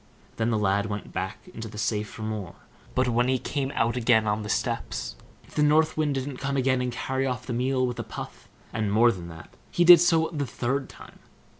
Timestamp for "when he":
3.09-3.37